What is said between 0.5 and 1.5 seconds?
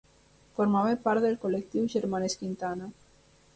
Formava part del